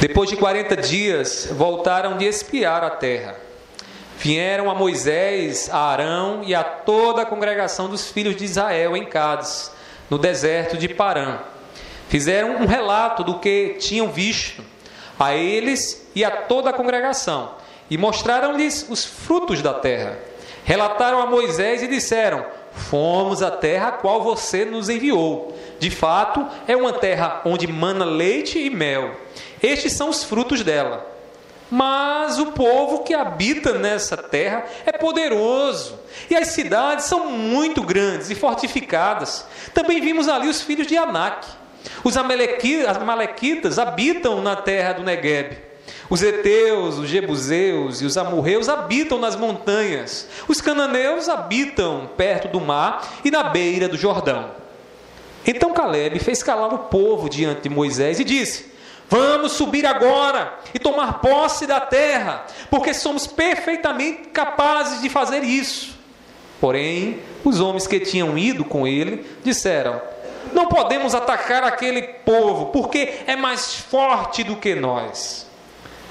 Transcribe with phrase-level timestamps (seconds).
[0.00, 3.36] Depois de 40 dias, voltaram de espiar a terra.
[4.16, 9.04] Vieram a Moisés, a Arão e a toda a congregação dos filhos de Israel em
[9.04, 9.70] Cádiz,
[10.08, 11.40] no deserto de Parã.
[12.08, 14.64] Fizeram um relato do que tinham visto
[15.18, 17.50] a eles e a toda a congregação
[17.90, 20.18] e mostraram-lhes os frutos da terra.
[20.64, 25.54] Relataram a Moisés e disseram: Fomos à terra a qual você nos enviou.
[25.78, 29.14] De fato, é uma terra onde mana leite e mel.
[29.62, 31.06] Estes são os frutos dela.
[31.70, 38.28] Mas o povo que habita nessa terra é poderoso, e as cidades são muito grandes
[38.28, 39.46] e fortificadas.
[39.72, 41.46] Também vimos ali os filhos de Anak.
[42.02, 45.70] Os amalequitas habitam na terra do Negueb.
[46.10, 50.26] Os heteus, os jebuseus e os amorreus habitam nas montanhas.
[50.48, 54.50] Os cananeus habitam perto do mar e na beira do Jordão.
[55.46, 58.72] Então Caleb fez calar o povo diante de Moisés e disse:
[59.10, 65.98] Vamos subir agora e tomar posse da terra, porque somos perfeitamente capazes de fazer isso.
[66.60, 70.00] Porém, os homens que tinham ido com ele disseram:
[70.52, 75.44] Não podemos atacar aquele povo, porque é mais forte do que nós.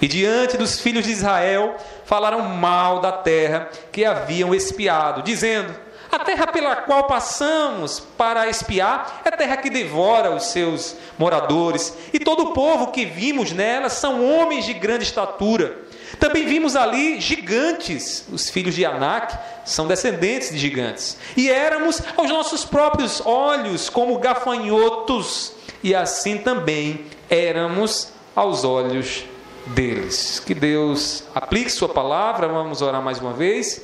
[0.02, 5.74] E diante dos filhos de Israel falaram mal da terra que haviam espiado, dizendo:
[6.12, 12.20] A terra pela qual passamos para espiar é terra que devora os seus moradores, e
[12.20, 15.78] todo o povo que vimos nela são homens de grande estatura.
[16.20, 22.30] Também vimos ali gigantes, os filhos de Anak são descendentes de gigantes, e éramos aos
[22.30, 29.26] nossos próprios olhos como gafanhotos, e assim também éramos aos olhos
[29.68, 30.42] deles.
[30.44, 33.82] Que Deus aplique Sua palavra, vamos orar mais uma vez.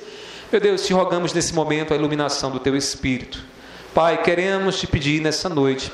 [0.52, 3.44] Meu Deus, te rogamos nesse momento a iluminação do Teu Espírito.
[3.94, 5.92] Pai, queremos te pedir nessa noite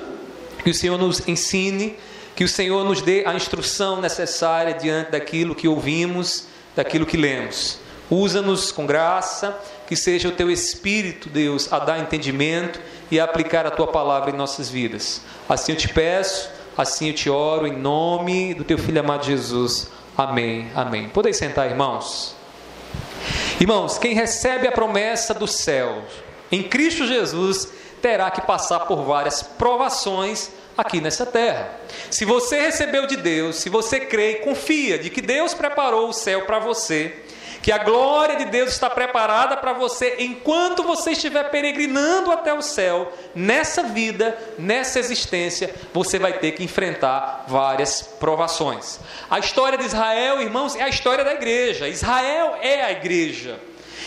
[0.63, 1.95] que o Senhor nos ensine,
[2.35, 7.79] que o Senhor nos dê a instrução necessária diante daquilo que ouvimos, daquilo que lemos.
[8.09, 13.65] Usa-nos com graça, que seja o teu Espírito, Deus, a dar entendimento e a aplicar
[13.65, 15.21] a tua palavra em nossas vidas.
[15.47, 19.91] Assim eu te peço Assim eu te oro em nome do teu filho amado Jesus.
[20.17, 20.71] Amém.
[20.73, 21.09] Amém.
[21.09, 22.40] Podem sentar, irmãos.
[23.59, 26.03] Irmãos, quem recebe a promessa do céu
[26.51, 27.71] em Cristo Jesus
[28.01, 31.79] terá que passar por várias provações aqui nessa terra.
[32.09, 36.13] Se você recebeu de Deus, se você crê e confia de que Deus preparou o
[36.13, 37.15] céu para você,
[37.61, 42.61] que a glória de Deus está preparada para você enquanto você estiver peregrinando até o
[42.61, 48.99] céu, nessa vida, nessa existência, você vai ter que enfrentar várias provações.
[49.29, 51.87] A história de Israel, irmãos, é a história da igreja.
[51.87, 53.59] Israel é a igreja.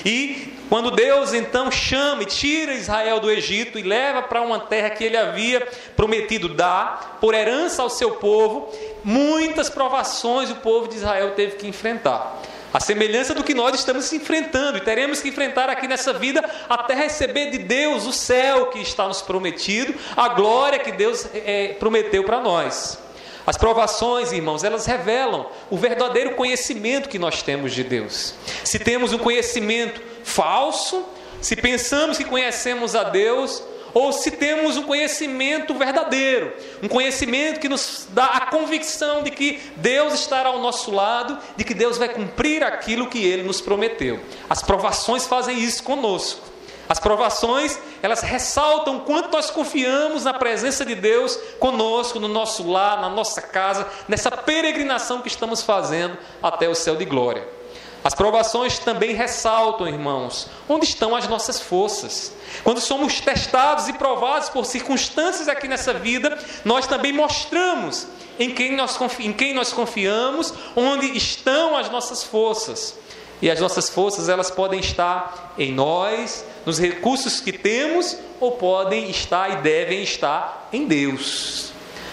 [0.04, 4.90] E quando Deus então chama e tira Israel do Egito e leva para uma terra
[4.90, 8.72] que ele havia prometido dar por herança ao seu povo,
[9.04, 12.42] muitas provações o povo de Israel teve que enfrentar.
[12.74, 16.92] A semelhança do que nós estamos enfrentando e teremos que enfrentar aqui nessa vida até
[16.92, 22.24] receber de Deus o céu que está nos prometido, a glória que Deus é, prometeu
[22.24, 22.98] para nós.
[23.46, 28.34] As provações, irmãos, elas revelam o verdadeiro conhecimento que nós temos de Deus.
[28.64, 31.06] Se temos um conhecimento falso,
[31.40, 33.62] se pensamos que conhecemos a Deus,
[33.94, 39.60] ou se temos um conhecimento verdadeiro, um conhecimento que nos dá a convicção de que
[39.76, 44.20] Deus estará ao nosso lado, de que Deus vai cumprir aquilo que ele nos prometeu.
[44.50, 46.52] As provações fazem isso conosco.
[46.86, 53.00] As provações, elas ressaltam quanto nós confiamos na presença de Deus conosco, no nosso lar,
[53.00, 57.46] na nossa casa, nessa peregrinação que estamos fazendo até o céu de glória.
[58.04, 62.32] As provações também ressaltam, irmãos, onde estão as nossas forças.
[62.62, 68.06] Quando somos testados e provados por circunstâncias aqui nessa vida, nós também mostramos
[68.38, 72.94] em quem nós, em quem nós confiamos, onde estão as nossas forças.
[73.40, 79.08] E as nossas forças, elas podem estar em nós, nos recursos que temos, ou podem
[79.08, 81.72] estar e devem estar em Deus.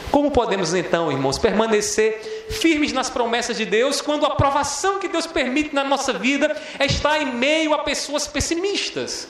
[0.09, 5.25] Como podemos então, irmãos, permanecer firmes nas promessas de Deus quando a aprovação que Deus
[5.25, 9.27] permite na nossa vida é estar em meio a pessoas pessimistas?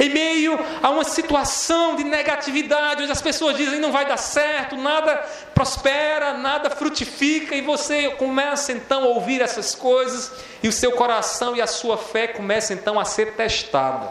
[0.00, 4.76] Em meio a uma situação de negatividade, onde as pessoas dizem não vai dar certo,
[4.76, 5.14] nada
[5.54, 10.32] prospera, nada frutifica, e você começa então a ouvir essas coisas,
[10.62, 14.10] e o seu coração e a sua fé começam então a ser testada.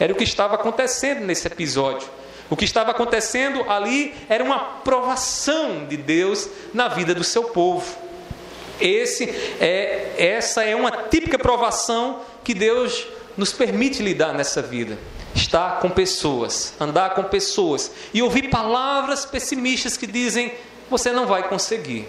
[0.00, 2.08] Era o que estava acontecendo nesse episódio.
[2.50, 7.96] O que estava acontecendo ali era uma provação de Deus na vida do seu povo.
[8.80, 9.24] Esse
[9.60, 13.06] é, essa é uma típica provação que Deus
[13.36, 14.98] nos permite lidar nessa vida.
[15.34, 20.52] Estar com pessoas, andar com pessoas e ouvir palavras pessimistas que dizem:
[20.90, 22.06] você não vai conseguir.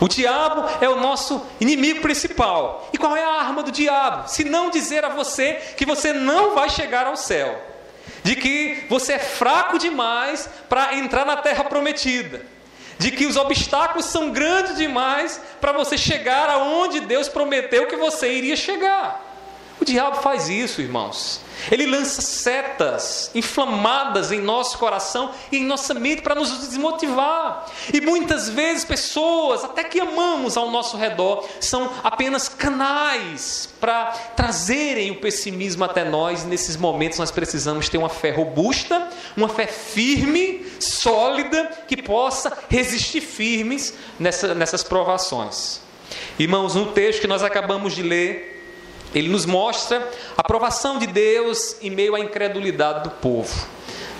[0.00, 2.88] O diabo é o nosso inimigo principal.
[2.92, 4.28] E qual é a arma do diabo?
[4.28, 7.73] Se não dizer a você que você não vai chegar ao céu,
[8.22, 12.44] de que você é fraco demais para entrar na terra prometida,
[12.98, 18.32] de que os obstáculos são grandes demais para você chegar aonde Deus prometeu que você
[18.32, 19.23] iria chegar.
[19.80, 21.40] O diabo faz isso, irmãos.
[21.70, 27.66] Ele lança setas inflamadas em nosso coração e em nossa mente para nos desmotivar.
[27.92, 34.06] E muitas vezes pessoas, até que amamos ao nosso redor, são apenas canais para
[34.36, 36.44] trazerem o pessimismo até nós.
[36.44, 43.20] Nesses momentos nós precisamos ter uma fé robusta, uma fé firme, sólida, que possa resistir
[43.20, 45.80] firmes nessa, nessas provações.
[46.38, 48.53] Irmãos, no texto que nós acabamos de ler,
[49.14, 49.98] ele nos mostra
[50.36, 53.66] a aprovação de Deus em meio à incredulidade do povo.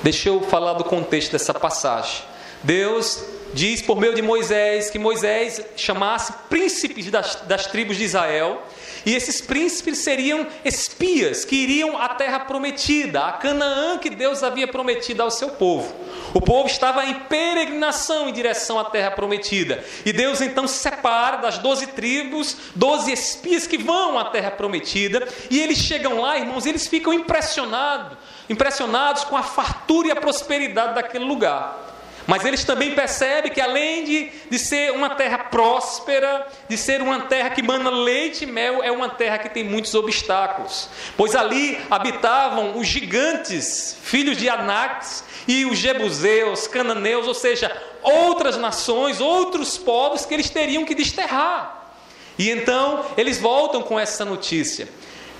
[0.02, 2.22] Deixa eu falar do contexto dessa passagem.
[2.62, 8.62] Deus diz por meio de Moisés que Moisés chamasse príncipes das, das tribos de Israel
[9.06, 14.66] e esses príncipes seriam espias que iriam à terra prometida, a Canaã que Deus havia
[14.66, 15.94] prometido ao seu povo.
[16.34, 19.84] O povo estava em peregrinação em direção à terra prometida.
[20.04, 25.28] E Deus então separa das doze tribos, doze espias que vão à terra prometida.
[25.48, 28.18] E eles chegam lá, irmãos, e eles ficam impressionados,
[28.50, 31.94] impressionados com a fartura e a prosperidade daquele lugar.
[32.26, 37.20] Mas eles também percebem que além de, de ser uma terra próspera, de ser uma
[37.20, 40.88] terra que mana leite e mel, é uma terra que tem muitos obstáculos.
[41.16, 47.70] Pois ali habitavam os gigantes, filhos de Anaques, e os jebuseus, cananeus, ou seja,
[48.02, 51.92] outras nações, outros povos que eles teriam que desterrar.
[52.38, 54.88] E então eles voltam com essa notícia.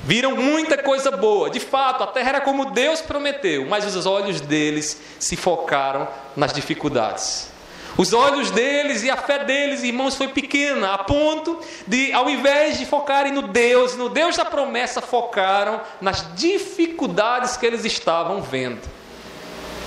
[0.05, 1.49] Viram muita coisa boa.
[1.49, 6.53] De fato, a terra era como Deus prometeu, mas os olhos deles se focaram nas
[6.53, 7.53] dificuldades.
[7.97, 12.79] Os olhos deles e a fé deles, irmãos, foi pequena, a ponto de, ao invés
[12.79, 18.83] de focarem no Deus, no Deus da promessa, focaram nas dificuldades que eles estavam vendo.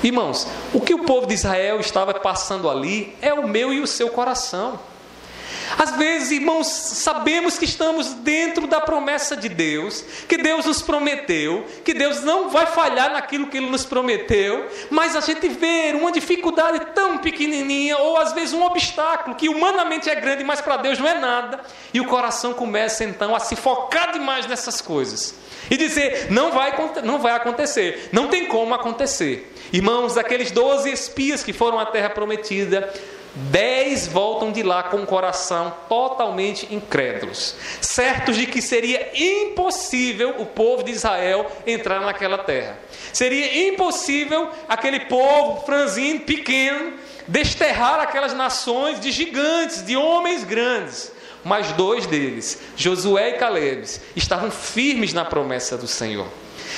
[0.03, 3.87] Irmãos, o que o povo de Israel estava passando ali é o meu e o
[3.87, 4.79] seu coração.
[5.77, 11.65] Às vezes, irmãos, sabemos que estamos dentro da promessa de Deus, que Deus nos prometeu,
[11.83, 16.11] que Deus não vai falhar naquilo que Ele nos prometeu, mas a gente vê uma
[16.11, 20.99] dificuldade tão pequenininha, ou às vezes um obstáculo que humanamente é grande, mas para Deus
[20.99, 21.59] não é nada,
[21.93, 25.35] e o coração começa então a se focar demais nessas coisas
[25.69, 26.73] e dizer: não vai,
[27.03, 29.53] não vai acontecer, não tem como acontecer.
[29.71, 32.91] Irmãos, aqueles doze espias que foram à terra prometida,
[33.39, 40.45] Dez voltam de lá com o coração totalmente incrédulos, certos de que seria impossível o
[40.45, 42.79] povo de Israel entrar naquela terra.
[43.13, 46.93] Seria impossível aquele povo franzino, pequeno,
[47.27, 51.11] desterrar aquelas nações de gigantes, de homens grandes.
[51.43, 56.27] Mas dois deles, Josué e Caleb, estavam firmes na promessa do Senhor.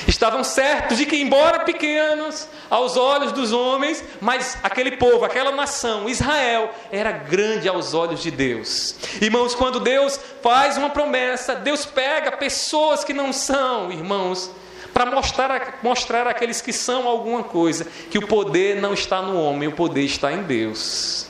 [0.06, 6.08] Estavam certos de que, embora pequenos aos olhos dos homens, mas aquele povo, aquela nação,
[6.08, 8.94] Israel, era grande aos olhos de Deus.
[9.20, 14.50] Irmãos, quando Deus faz uma promessa, Deus pega pessoas que não são, irmãos,
[14.94, 19.68] para mostrar, mostrar àqueles que são alguma coisa, que o poder não está no homem,
[19.68, 21.26] o poder está em Deus.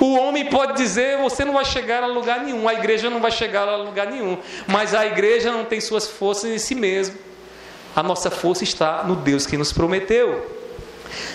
[0.00, 3.30] O homem pode dizer: você não vai chegar a lugar nenhum, a igreja não vai
[3.30, 7.16] chegar a lugar nenhum, mas a igreja não tem suas forças em si mesma.
[7.94, 10.61] A nossa força está no Deus que nos prometeu.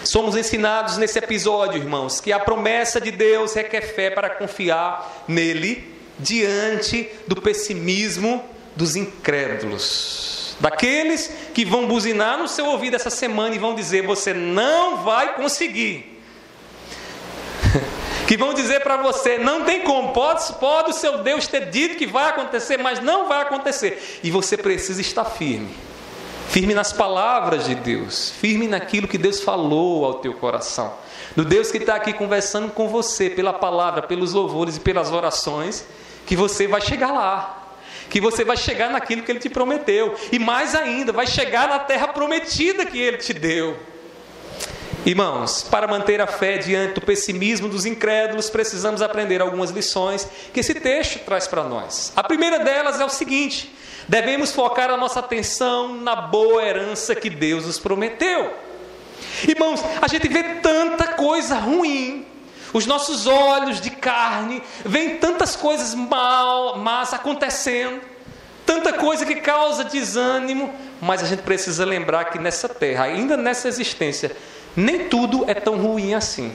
[0.04, 5.96] Somos ensinados nesse episódio, irmãos, que a promessa de Deus requer fé para confiar nele
[6.18, 8.44] diante do pessimismo
[8.76, 10.56] dos incrédulos.
[10.60, 15.36] Daqueles que vão buzinar no seu ouvido essa semana e vão dizer: Você não vai
[15.36, 16.20] conseguir.
[18.28, 21.96] que vão dizer para você: Não tem como, pode, pode o seu Deus ter dito
[21.96, 24.20] que vai acontecer, mas não vai acontecer.
[24.24, 25.87] E você precisa estar firme
[26.50, 30.94] Firme nas palavras de Deus, firme naquilo que Deus falou ao teu coração.
[31.36, 35.86] Do Deus que está aqui conversando com você pela palavra, pelos louvores e pelas orações,
[36.26, 37.76] que você vai chegar lá.
[38.10, 40.16] Que você vai chegar naquilo que Ele te prometeu.
[40.32, 43.78] E mais ainda, vai chegar na terra prometida que Ele te deu.
[45.06, 50.60] Irmãos, para manter a fé diante do pessimismo dos incrédulos, precisamos aprender algumas lições que
[50.60, 52.12] esse texto traz para nós.
[52.16, 53.74] A primeira delas é o seguinte:
[54.08, 58.54] Devemos focar a nossa atenção na boa herança que Deus nos prometeu.
[59.48, 62.26] Irmãos, a gente vê tanta coisa ruim,
[62.74, 68.00] os nossos olhos de carne veem tantas coisas mal, más acontecendo,
[68.66, 73.68] tanta coisa que causa desânimo, mas a gente precisa lembrar que nessa terra, ainda nessa
[73.68, 74.36] existência,
[74.76, 76.54] nem tudo é tão ruim assim.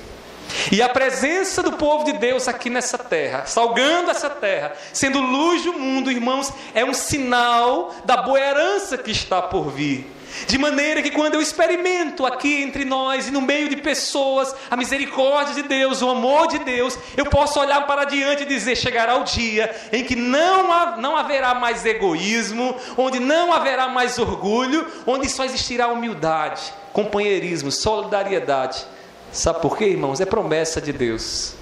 [0.71, 5.63] E a presença do povo de Deus aqui nessa terra, salgando essa terra, sendo luz
[5.63, 10.07] do mundo, irmãos, é um sinal da boa herança que está por vir.
[10.47, 14.77] De maneira que quando eu experimento aqui entre nós e no meio de pessoas a
[14.77, 19.17] misericórdia de Deus, o amor de Deus, eu posso olhar para diante e dizer: chegará
[19.17, 25.29] o dia em que não, não haverá mais egoísmo, onde não haverá mais orgulho, onde
[25.29, 28.87] só existirá humildade, companheirismo, solidariedade.
[29.33, 30.21] Sabe por quê, irmãos?
[30.21, 31.55] É promessa de Deus.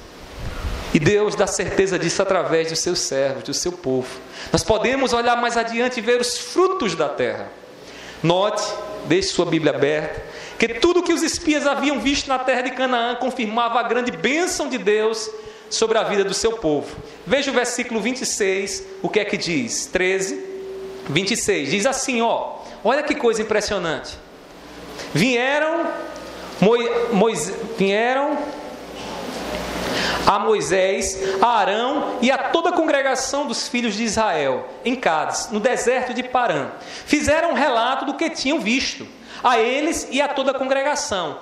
[0.92, 4.08] E Deus dá certeza disso através dos seus servos, do seu povo.
[4.52, 7.48] Nós podemos olhar mais adiante e ver os frutos da terra.
[8.22, 8.62] Note,
[9.06, 10.22] deixe sua Bíblia aberta,
[10.58, 14.68] que tudo que os espias haviam visto na terra de Canaã confirmava a grande bênção
[14.68, 15.30] de Deus
[15.70, 16.96] sobre a vida do seu povo.
[17.24, 19.86] Veja o versículo 26, o que é que diz?
[19.86, 20.44] 13,
[21.08, 21.70] 26.
[21.70, 22.58] Diz assim, ó.
[22.82, 24.18] Olha que coisa impressionante.
[25.14, 25.86] Vieram
[26.60, 28.38] Mois, vieram
[30.26, 35.48] a Moisés, a Arão e a toda a congregação dos filhos de Israel em Cádiz,
[35.50, 36.68] no deserto de Parã.
[37.06, 39.08] Fizeram um relato do que tinham visto
[39.42, 41.38] a eles e a toda a congregação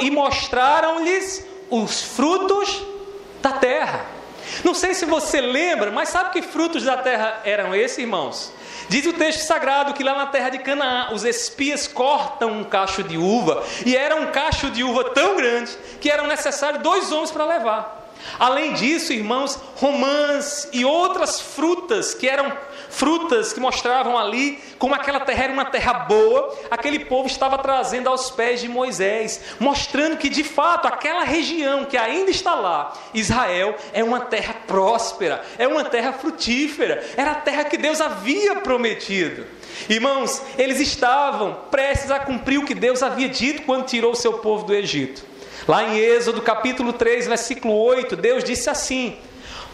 [0.00, 2.82] e mostraram-lhes os frutos
[3.42, 4.19] da terra.
[4.64, 8.52] Não sei se você lembra, mas sabe que frutos da terra eram esses, irmãos?
[8.88, 13.04] Diz o texto sagrado que lá na terra de Canaã os espias cortam um cacho
[13.04, 17.30] de uva e era um cacho de uva tão grande que eram necessários dois homens
[17.30, 17.99] para levar.
[18.38, 22.52] Além disso, irmãos, romãs e outras frutas que eram
[22.88, 28.08] frutas que mostravam ali como aquela terra era uma terra boa, aquele povo estava trazendo
[28.08, 33.76] aos pés de Moisés, mostrando que de fato aquela região que ainda está lá, Israel,
[33.92, 39.46] é uma terra próspera, é uma terra frutífera, era a terra que Deus havia prometido.
[39.88, 44.34] Irmãos, eles estavam prestes a cumprir o que Deus havia dito quando tirou o seu
[44.34, 45.29] povo do Egito.
[45.68, 49.16] Lá em Êxodo capítulo 3, versículo 8, Deus disse assim: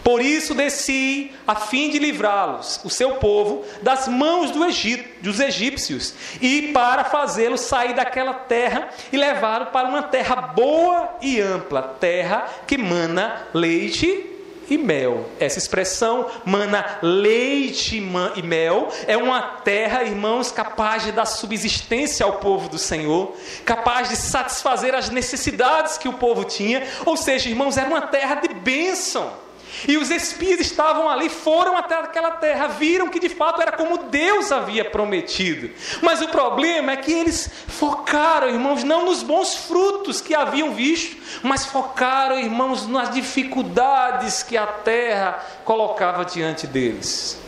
[0.03, 5.41] Por isso desci a fim de livrá-los, o seu povo, das mãos do Egito, dos
[5.41, 11.83] egípcios, e para fazê-los sair daquela terra e levá-los para uma terra boa e ampla,
[12.01, 14.36] terra que mana leite
[14.69, 15.29] e mel.
[15.39, 22.35] Essa expressão, mana leite e mel, é uma terra, irmãos, capaz de dar subsistência ao
[22.35, 26.87] povo do Senhor, capaz de satisfazer as necessidades que o povo tinha.
[27.05, 29.46] Ou seja, irmãos, era uma terra de bênção.
[29.87, 34.05] E os espias estavam ali, foram até aquela terra, viram que de fato era como
[34.05, 35.71] Deus havia prometido.
[36.03, 41.17] Mas o problema é que eles focaram, irmãos, não nos bons frutos que haviam visto,
[41.43, 47.39] mas focaram, irmãos, nas dificuldades que a terra colocava diante deles.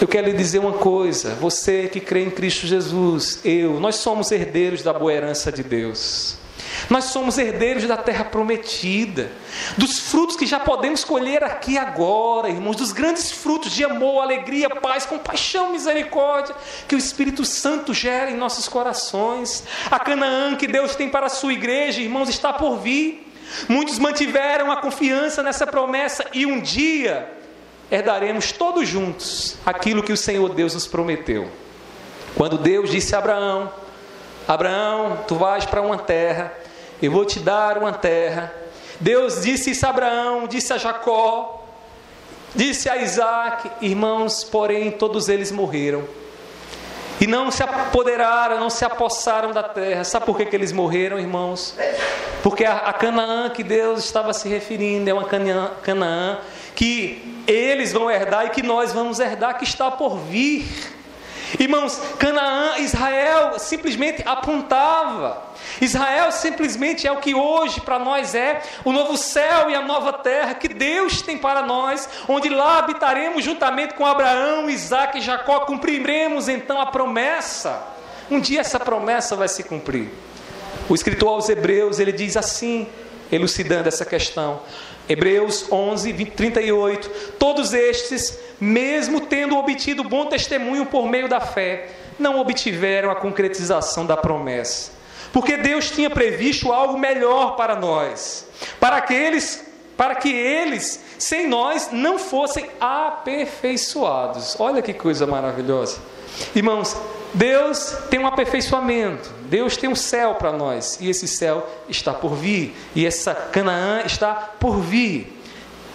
[0.00, 4.32] Eu quero lhe dizer uma coisa: você que crê em Cristo Jesus, eu, nós somos
[4.32, 6.41] herdeiros da boa herança de Deus.
[6.90, 9.30] Nós somos herdeiros da terra prometida,
[9.76, 14.68] dos frutos que já podemos colher aqui agora, irmãos, dos grandes frutos de amor, alegria,
[14.68, 16.54] paz, compaixão, misericórdia,
[16.88, 19.64] que o Espírito Santo gera em nossos corações.
[19.90, 23.32] A Canaã que Deus tem para a sua igreja, irmãos, está por vir.
[23.68, 27.30] Muitos mantiveram a confiança nessa promessa e um dia
[27.90, 31.50] herdaremos todos juntos aquilo que o Senhor Deus nos prometeu.
[32.34, 33.70] Quando Deus disse a Abraão:
[34.48, 36.52] Abraão, tu vais para uma terra
[37.02, 38.52] eu vou te dar uma terra.
[39.00, 41.66] Deus disse isso a Abraão, disse a Jacó,
[42.54, 46.04] disse a Isaac, irmãos, porém todos eles morreram.
[47.20, 50.04] E não se apoderaram, não se apossaram da terra.
[50.04, 51.76] Sabe por que, que eles morreram, irmãos?
[52.42, 56.38] Porque a, a Canaã que Deus estava se referindo é uma Canaã, Canaã
[56.74, 60.64] que eles vão herdar e que nós vamos herdar, que está por vir.
[61.58, 65.42] Irmãos, Canaã, Israel simplesmente apontava.
[65.80, 70.12] Israel simplesmente é o que hoje para nós é o novo céu e a nova
[70.12, 75.60] terra que Deus tem para nós, onde lá habitaremos juntamente com Abraão, Isaac e Jacó,
[75.60, 77.82] cumpriremos então a promessa.
[78.30, 80.08] Um dia essa promessa vai se cumprir.
[80.88, 82.88] O escritor aos Hebreus, ele diz assim,
[83.30, 84.60] elucidando essa questão.
[85.08, 87.08] Hebreus 11, 20, 38.
[87.38, 94.06] Todos estes, mesmo tendo obtido bom testemunho por meio da fé, não obtiveram a concretização
[94.06, 94.92] da promessa.
[95.32, 98.46] Porque Deus tinha previsto algo melhor para nós,
[98.78, 99.64] para que eles,
[99.96, 104.56] para que eles, sem nós, não fossem aperfeiçoados.
[104.60, 105.98] Olha que coisa maravilhosa.
[106.54, 106.96] Irmãos,
[107.34, 112.34] Deus tem um aperfeiçoamento, Deus tem um céu para nós, e esse céu está por
[112.34, 115.40] vir, e essa Canaã está por vir.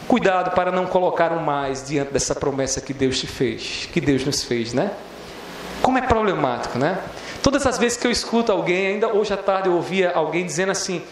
[0.08, 4.24] Cuidado para não colocar um mais diante dessa promessa que Deus te fez, que Deus
[4.24, 4.92] nos fez, né?
[5.82, 6.98] Como é problemático, né?
[7.44, 10.72] Todas as vezes que eu escuto alguém, ainda hoje à tarde eu ouvia alguém dizendo
[10.72, 11.04] assim: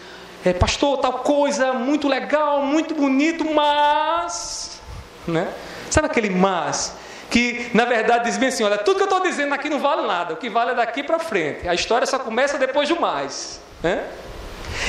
[0.44, 4.80] é, pastor, tal coisa, muito legal, muito bonito, mas.
[5.26, 5.52] Né?
[5.90, 6.94] Sabe aquele mas?
[7.30, 10.06] Que na verdade diz bem assim: olha, tudo que eu estou dizendo aqui não vale
[10.06, 11.68] nada, o que vale é daqui para frente.
[11.68, 13.60] A história só começa depois do mais.
[13.82, 14.04] Né?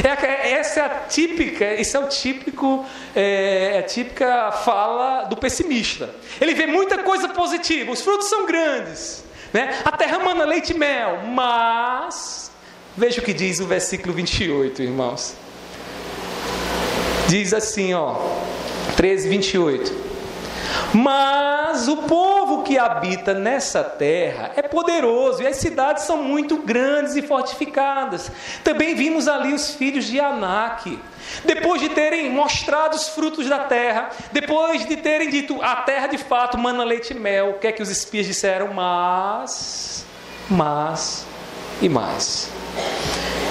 [0.03, 5.37] É, essa é a típica, esse é o típico, é, é, a típica fala do
[5.37, 6.09] pessimista.
[6.39, 9.79] Ele vê muita coisa positiva, os frutos são grandes, né?
[9.85, 12.51] a terra mana leite e mel, mas
[12.95, 15.35] veja o que diz o versículo 28, irmãos.
[17.27, 18.15] Diz assim, ó,
[18.95, 20.06] 13, 28.
[20.93, 27.15] Mas o povo que habita nessa terra é poderoso e as cidades são muito grandes
[27.15, 28.31] e fortificadas.
[28.63, 30.99] Também vimos ali os filhos de Anak.
[31.43, 36.17] Depois de terem mostrado os frutos da terra, depois de terem dito a terra de
[36.17, 38.73] fato mana leite e mel, o que é que os espias disseram?
[38.73, 40.05] Mas,
[40.49, 41.25] mas
[41.81, 42.49] e mais.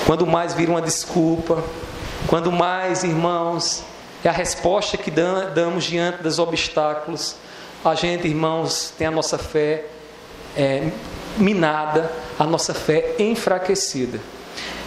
[0.06, 1.62] Quando mais viram uma desculpa,
[2.26, 3.84] quando mais, irmãos,
[4.24, 7.36] é a resposta que damos diante dos obstáculos.
[7.84, 9.84] A gente, irmãos, tem a nossa fé
[10.56, 10.90] é,
[11.38, 14.18] minada, a nossa fé enfraquecida.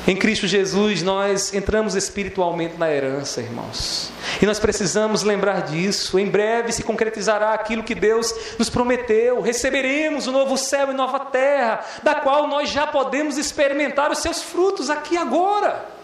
[0.07, 4.09] Em Cristo Jesus, nós entramos espiritualmente na herança, irmãos.
[4.41, 6.17] E nós precisamos lembrar disso.
[6.17, 9.39] Em breve se concretizará aquilo que Deus nos prometeu.
[9.41, 14.41] Receberemos o novo céu e nova terra, da qual nós já podemos experimentar os seus
[14.41, 15.98] frutos aqui agora.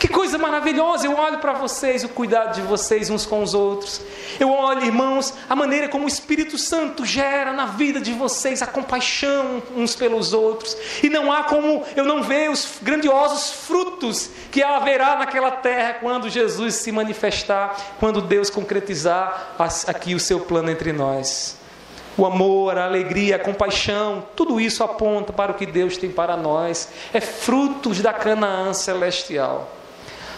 [0.00, 1.04] Que coisa maravilhosa!
[1.04, 4.00] Eu olho para vocês, o cuidado de vocês uns com os outros.
[4.40, 8.66] Eu olho, irmãos, a maneira como o Espírito Santo gera na vida de vocês a
[8.66, 10.74] compaixão uns pelos outros.
[11.02, 16.30] E não há como eu não ver os grandiosos frutos que haverá naquela terra quando
[16.30, 19.54] Jesus se manifestar, quando Deus concretizar
[19.86, 21.58] aqui o seu plano entre nós.
[22.16, 26.38] O amor, a alegria, a compaixão, tudo isso aponta para o que Deus tem para
[26.38, 26.88] nós.
[27.12, 29.76] É frutos da Canaã celestial.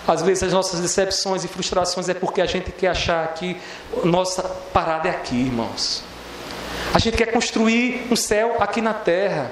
[0.07, 3.57] Às vezes as nossas decepções e frustrações é porque a gente quer achar que
[4.05, 6.03] nossa parada é aqui, irmãos.
[6.93, 9.51] A gente quer construir um céu aqui na terra.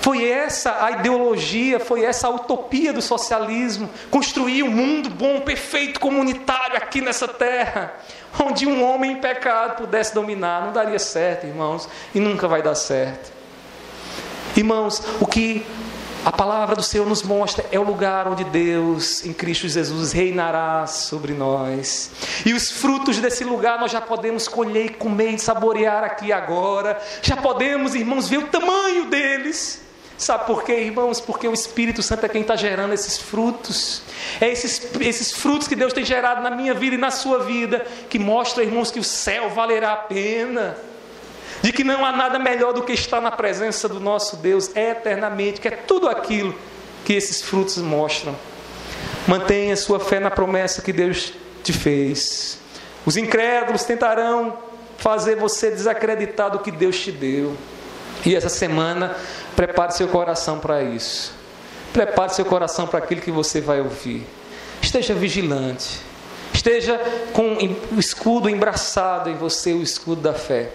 [0.00, 6.00] Foi essa a ideologia, foi essa a utopia do socialismo, construir um mundo bom, perfeito,
[6.00, 7.92] comunitário aqui nessa terra,
[8.40, 10.64] onde um homem em pecado pudesse dominar.
[10.64, 13.32] Não daria certo, irmãos, e nunca vai dar certo.
[14.56, 15.66] Irmãos, o que
[16.28, 20.86] a palavra do Senhor nos mostra é o lugar onde Deus, em Cristo Jesus, reinará
[20.86, 22.10] sobre nós.
[22.44, 27.00] E os frutos desse lugar nós já podemos colher e comer e saborear aqui agora.
[27.22, 29.80] Já podemos, irmãos, ver o tamanho deles.
[30.18, 31.18] Sabe por quê, irmãos?
[31.18, 34.02] Porque o Espírito Santo é quem está gerando esses frutos.
[34.38, 37.86] É esses, esses frutos que Deus tem gerado na minha vida e na sua vida
[38.10, 40.76] que mostram, irmãos, que o céu valerá a pena
[41.62, 45.60] de que não há nada melhor do que estar na presença do nosso Deus eternamente,
[45.60, 46.54] que é tudo aquilo
[47.04, 48.34] que esses frutos mostram.
[49.26, 51.32] Mantenha sua fé na promessa que Deus
[51.62, 52.58] te fez.
[53.04, 54.58] Os incrédulos tentarão
[54.98, 57.56] fazer você desacreditar do que Deus te deu.
[58.24, 59.16] E essa semana,
[59.54, 61.32] prepare seu coração para isso.
[61.92, 64.26] Prepare seu coração para aquilo que você vai ouvir.
[64.82, 66.00] Esteja vigilante.
[66.52, 67.00] Esteja
[67.32, 67.56] com
[67.92, 70.70] o escudo embraçado em você, o escudo da fé.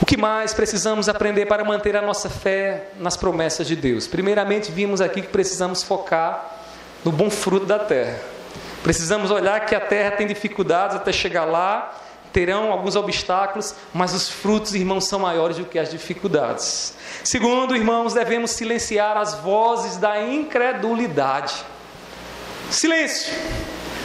[0.00, 4.06] O que mais precisamos aprender para manter a nossa fé nas promessas de Deus?
[4.06, 6.58] Primeiramente, vimos aqui que precisamos focar
[7.04, 8.18] no bom fruto da terra.
[8.82, 11.94] Precisamos olhar que a terra tem dificuldades até chegar lá,
[12.32, 16.94] terão alguns obstáculos, mas os frutos, irmãos, são maiores do que as dificuldades.
[17.22, 21.54] Segundo, irmãos, devemos silenciar as vozes da incredulidade.
[22.70, 23.34] Silêncio.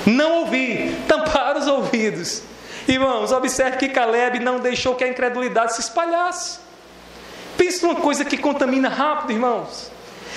[0.05, 2.43] Não ouvir, tampar os ouvidos
[2.87, 6.59] Irmãos, observe que Caleb não deixou que a incredulidade se espalhasse.
[7.57, 9.91] Pense numa coisa que contamina rápido, irmãos.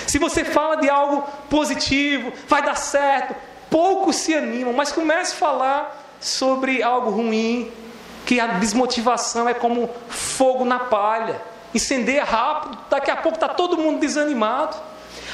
[0.06, 3.34] Se você fala de algo positivo, vai dar certo,
[3.68, 7.70] poucos se animam, mas comece a falar sobre algo ruim,
[8.24, 11.40] que a desmotivação é como fogo na palha,
[11.74, 14.76] incendeia rápido, daqui a pouco está todo mundo desanimado.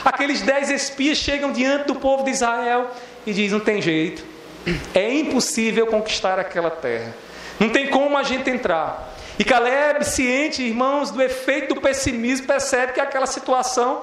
[0.04, 2.90] Aqueles dez espias chegam diante do povo de Israel
[3.26, 4.24] e dizem: não tem jeito,
[4.94, 7.14] é impossível conquistar aquela terra.
[7.58, 9.14] Não tem como a gente entrar.
[9.38, 14.02] E Caleb, ciente, irmãos, do efeito do pessimismo, percebe que aquela situação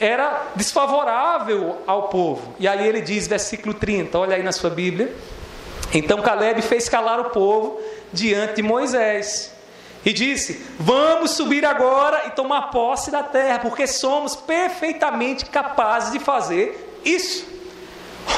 [0.00, 2.54] era desfavorável ao povo.
[2.58, 5.12] E aí ele diz, versículo 30, olha aí na sua Bíblia.
[5.92, 7.80] Então Caleb fez calar o povo
[8.12, 9.52] diante de Moisés.
[10.04, 16.20] E disse: Vamos subir agora e tomar posse da terra, porque somos perfeitamente capazes de
[16.20, 17.57] fazer isso.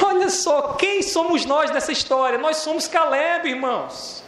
[0.03, 2.37] Olha só, quem somos nós nessa história?
[2.37, 4.23] Nós somos Caleb, irmãos.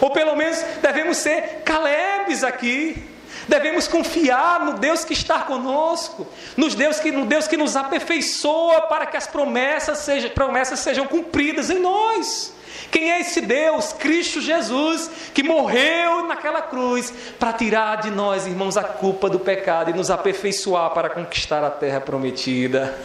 [0.00, 3.02] Ou pelo menos devemos ser Calebes aqui.
[3.48, 8.82] Devemos confiar no Deus que está conosco, nos Deus que, no Deus que nos aperfeiçoa
[8.82, 10.04] para que as promessas,
[10.34, 12.52] promessas sejam cumpridas em nós.
[12.90, 13.92] Quem é esse Deus?
[13.92, 19.90] Cristo Jesus, que morreu naquela cruz para tirar de nós, irmãos, a culpa do pecado
[19.90, 22.96] e nos aperfeiçoar para conquistar a terra prometida.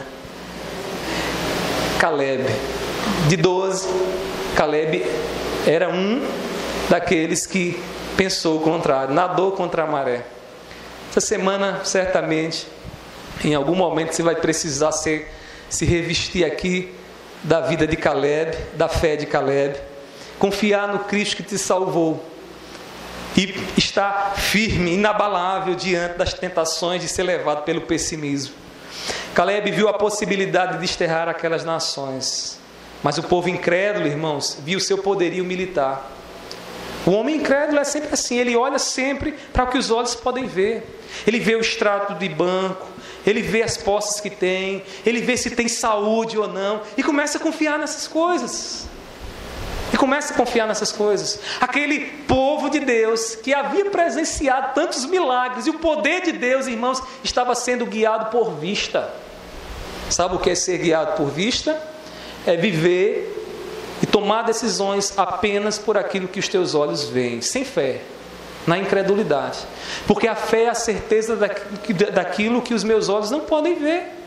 [2.02, 2.44] Caleb,
[3.30, 3.88] de 12,
[4.56, 5.06] Caleb
[5.68, 6.28] era um
[6.90, 7.80] daqueles que
[8.18, 10.26] pensou o contrário, nadou contra a maré.
[11.12, 12.66] Essa semana, certamente,
[13.46, 15.32] em algum momento você vai precisar ser,
[15.70, 16.92] se revestir aqui
[17.44, 19.78] da vida de Caleb, da fé de Caleb,
[20.40, 22.26] confiar no Cristo que te salvou
[23.38, 28.61] e estar firme, inabalável diante das tentações de ser levado pelo pessimismo.
[29.34, 32.60] Caleb viu a possibilidade de desterrar aquelas nações,
[33.02, 36.12] mas o povo incrédulo, irmãos, viu seu poderio militar.
[37.06, 40.46] O homem incrédulo é sempre assim, ele olha sempre para o que os olhos podem
[40.46, 41.00] ver.
[41.26, 42.86] Ele vê o extrato de banco,
[43.26, 47.38] ele vê as posses que tem, ele vê se tem saúde ou não, e começa
[47.38, 48.88] a confiar nessas coisas.
[49.94, 51.40] E começa a confiar nessas coisas.
[51.60, 57.02] Aquele povo de Deus que havia presenciado tantos milagres, e o poder de Deus, irmãos,
[57.24, 59.10] estava sendo guiado por vista.
[60.10, 61.82] Sabe o que é ser guiado por vista?
[62.46, 63.38] É viver
[64.02, 68.02] e tomar decisões apenas por aquilo que os teus olhos veem, sem fé
[68.66, 69.60] na incredulidade.
[70.06, 71.36] Porque a fé é a certeza
[72.14, 74.21] daquilo que os meus olhos não podem ver.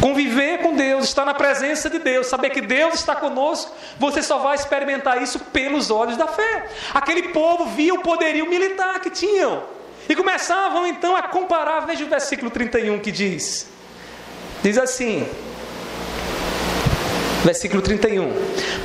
[0.00, 4.38] Conviver com Deus, estar na presença de Deus, saber que Deus está conosco, você só
[4.38, 6.68] vai experimentar isso pelos olhos da fé.
[6.94, 9.62] Aquele povo via o poderio militar que tinham
[10.08, 11.80] e começavam então a comparar.
[11.80, 13.68] Veja o versículo 31 que diz:
[14.62, 15.28] diz assim,
[17.44, 18.32] versículo 31.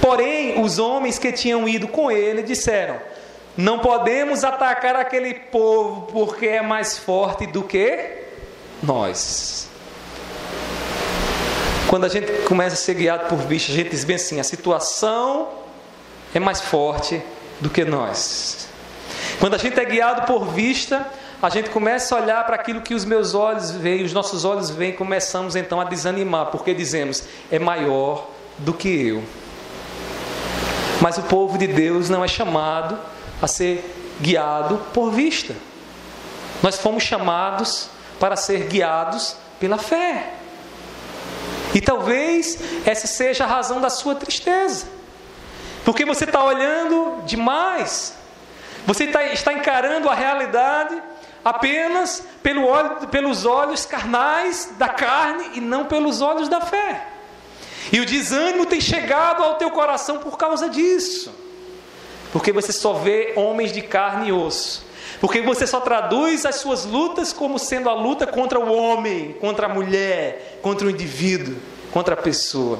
[0.01, 2.99] Porém, os homens que tinham ido com ele disseram:
[3.55, 8.23] não podemos atacar aquele povo porque é mais forte do que
[8.83, 9.69] nós.
[11.89, 14.43] Quando a gente começa a ser guiado por bicho, a gente diz bem assim: a
[14.43, 15.49] situação
[16.33, 17.21] é mais forte
[17.59, 18.67] do que nós.
[19.39, 21.05] Quando a gente é guiado por vista,
[21.41, 24.69] a gente começa a olhar para aquilo que os meus olhos veem, os nossos olhos
[24.69, 29.23] veem, começamos então a desanimar, porque dizemos: é maior do que eu.
[31.01, 32.97] Mas o povo de Deus não é chamado
[33.41, 35.53] a ser guiado por vista.
[36.63, 40.34] Nós fomos chamados para ser guiados pela fé.
[41.75, 44.87] E talvez essa seja a razão da sua tristeza.
[45.83, 48.15] Porque você está olhando demais.
[48.87, 50.95] Você está, está encarando a realidade
[51.43, 57.07] apenas pelo olho, pelos olhos carnais da carne e não pelos olhos da fé.
[57.91, 61.35] E o desânimo tem chegado ao teu coração por causa disso.
[62.31, 64.84] Porque você só vê homens de carne e osso.
[65.25, 69.65] Porque você só traduz as suas lutas como sendo a luta contra o homem, contra
[69.65, 71.55] a mulher, contra o indivíduo,
[71.91, 72.77] contra a pessoa.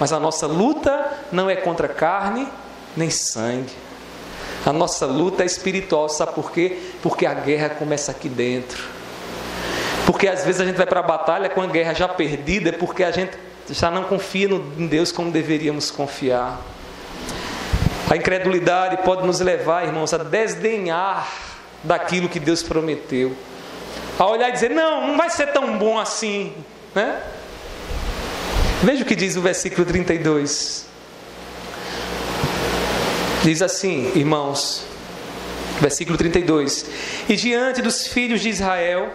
[0.00, 2.48] Mas a nossa luta não é contra carne
[2.96, 3.72] nem sangue.
[4.66, 6.80] A nossa luta é espiritual, sabe por quê?
[7.00, 8.82] Porque a guerra começa aqui dentro.
[10.04, 12.72] Porque às vezes a gente vai para a batalha com a guerra já perdida, é
[12.72, 13.38] porque a gente
[13.70, 16.60] já não confia no, em Deus como deveríamos confiar.
[18.10, 21.47] A incredulidade pode nos levar, irmãos, a desdenhar
[21.82, 23.36] daquilo que Deus prometeu.
[24.18, 26.52] A olhar e dizer, não, não vai ser tão bom assim.
[26.94, 27.20] Né?
[28.82, 30.86] Veja o que diz o versículo 32.
[33.42, 34.84] Diz assim, irmãos,
[35.80, 36.86] versículo 32:
[37.28, 39.12] E diante dos filhos de Israel,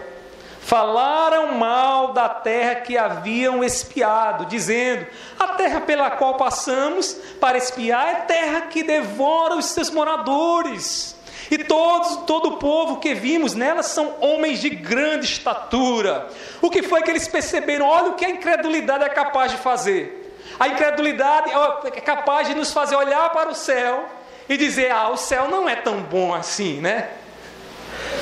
[0.60, 5.06] falaram mal da terra que haviam espiado, dizendo:
[5.38, 11.13] A terra pela qual passamos para espiar é terra que devora os seus moradores.
[11.50, 16.28] E todos, todo o povo que vimos nela são homens de grande estatura.
[16.62, 17.86] O que foi que eles perceberam?
[17.86, 20.36] Olha o que a incredulidade é capaz de fazer.
[20.58, 21.50] A incredulidade
[21.86, 24.08] é capaz de nos fazer olhar para o céu
[24.48, 27.10] e dizer: Ah, o céu não é tão bom assim, né?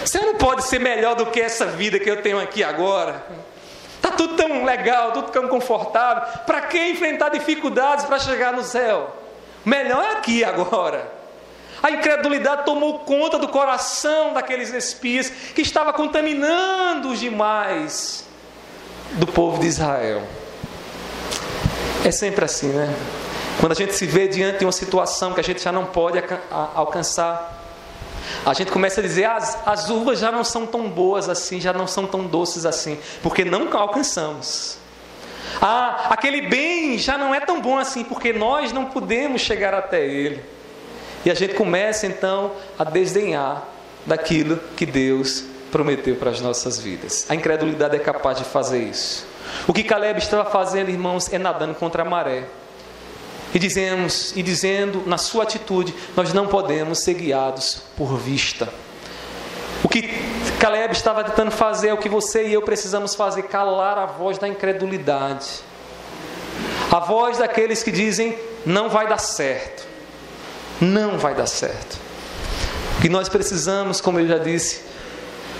[0.04, 3.24] Você não pode ser melhor do que essa vida que eu tenho aqui agora.
[3.96, 6.40] Está tudo tão legal, tudo tão confortável.
[6.44, 9.14] Para que enfrentar dificuldades para chegar no céu?
[9.64, 11.21] Melhor é aqui agora.
[11.82, 18.24] A incredulidade tomou conta do coração daqueles espias que estava contaminando-os demais
[19.14, 20.22] do povo de Israel.
[22.04, 22.94] É sempre assim, né?
[23.60, 26.22] Quando a gente se vê diante de uma situação que a gente já não pode
[26.74, 27.62] alcançar,
[28.44, 31.72] a gente começa a dizer: as, as uvas já não são tão boas assim, já
[31.72, 34.78] não são tão doces assim, porque não alcançamos.
[35.60, 40.04] Ah, aquele bem já não é tão bom assim, porque nós não podemos chegar até
[40.06, 40.42] ele.
[41.24, 43.66] E a gente começa então a desdenhar
[44.04, 47.26] daquilo que Deus prometeu para as nossas vidas.
[47.28, 49.26] A incredulidade é capaz de fazer isso.
[49.66, 52.44] O que Caleb estava fazendo, irmãos, é nadando contra a maré.
[53.54, 58.68] E dizemos, e dizendo na sua atitude, nós não podemos ser guiados por vista.
[59.84, 60.08] O que
[60.58, 64.38] Caleb estava tentando fazer é o que você e eu precisamos fazer, calar a voz
[64.38, 65.60] da incredulidade.
[66.90, 69.91] A voz daqueles que dizem não vai dar certo.
[70.82, 71.96] Não vai dar certo.
[72.98, 74.82] O que nós precisamos, como eu já disse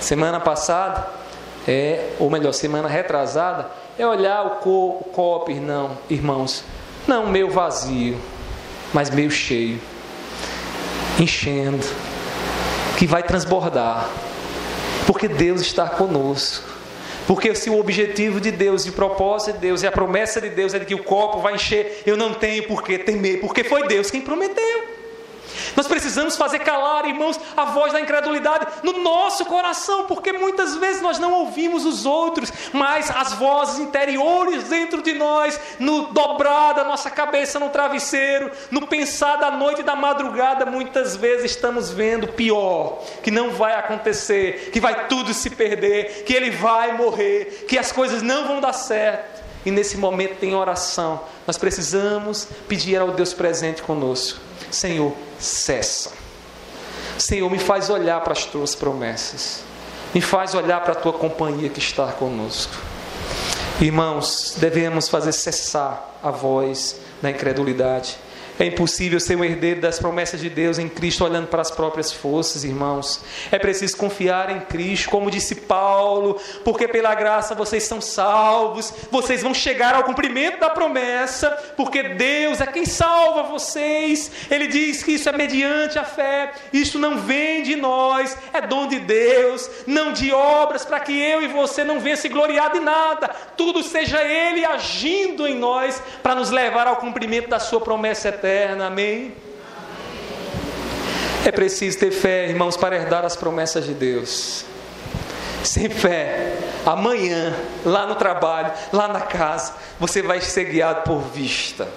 [0.00, 1.06] semana passada,
[1.66, 6.64] é, ou melhor, semana retrasada, é olhar o, co, o copo, não, irmãos,
[7.06, 8.18] não meio vazio,
[8.92, 9.80] mas meio cheio,
[11.20, 11.86] enchendo,
[12.98, 14.08] que vai transbordar,
[15.06, 16.68] porque Deus está conosco.
[17.28, 20.48] Porque se o objetivo de Deus, e o propósito de Deus e a promessa de
[20.48, 23.62] Deus é de que o copo vai encher, eu não tenho por que temer, porque
[23.62, 25.01] foi Deus quem prometeu.
[25.76, 31.02] Nós precisamos fazer calar, irmãos, a voz da incredulidade no nosso coração, porque muitas vezes
[31.02, 36.84] nós não ouvimos os outros, mas as vozes interiores dentro de nós, no dobrar da
[36.84, 42.28] nossa cabeça no travesseiro, no pensar da noite e da madrugada, muitas vezes estamos vendo
[42.28, 47.78] pior, que não vai acontecer, que vai tudo se perder, que ele vai morrer, que
[47.78, 49.42] as coisas não vão dar certo.
[49.64, 51.20] E nesse momento tem oração.
[51.46, 54.40] Nós precisamos pedir ao Deus presente conosco.
[54.70, 56.12] Senhor, cessa.
[57.18, 59.62] Senhor, me faz olhar para as tuas promessas.
[60.14, 62.74] Me faz olhar para a tua companhia que está conosco.
[63.80, 68.16] Irmãos, devemos fazer cessar a voz da incredulidade
[68.58, 72.12] é impossível ser um herdeiro das promessas de Deus em Cristo olhando para as próprias
[72.12, 73.24] forças, irmãos.
[73.50, 79.42] É preciso confiar em Cristo, como disse Paulo, porque pela graça vocês são salvos, vocês
[79.42, 84.30] vão chegar ao cumprimento da promessa, porque Deus é quem salva vocês.
[84.50, 88.86] Ele diz que isso é mediante a fé, isso não vem de nós, é dom
[88.86, 92.80] de Deus, não de obras, para que eu e você não venha se gloriar de
[92.80, 98.28] nada, tudo seja Ele agindo em nós para nos levar ao cumprimento da Sua promessa
[98.28, 98.88] eterna eterna.
[98.88, 99.32] Amém?
[101.46, 104.64] É preciso ter fé, irmãos, para herdar as promessas de Deus.
[105.62, 111.88] Sem fé, amanhã, lá no trabalho, lá na casa, você vai ser guiado por vista.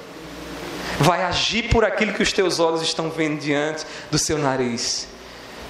[1.00, 5.08] Vai agir por aquilo que os teus olhos estão vendo diante do seu nariz.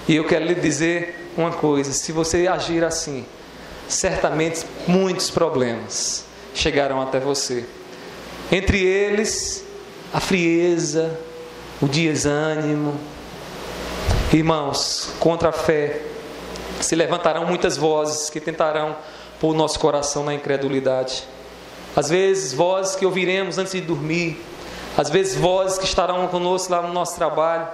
[0.07, 3.25] E eu quero lhe dizer uma coisa: se você agir assim,
[3.88, 7.65] certamente muitos problemas chegarão até você.
[8.51, 9.64] Entre eles,
[10.15, 11.19] a frieza,
[11.82, 12.97] o desânimo.
[14.32, 16.04] Irmãos, contra a fé
[16.80, 18.95] se levantarão muitas vozes que tentarão
[19.41, 21.25] pôr o nosso coração na incredulidade.
[21.93, 24.41] Às vezes, vozes que ouviremos antes de dormir,
[24.97, 27.67] às vezes, vozes que estarão conosco lá no nosso trabalho,